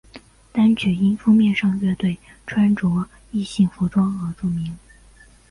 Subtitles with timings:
[0.51, 2.17] 单曲因封面上乐队
[2.47, 4.75] 穿着异性服装而著名。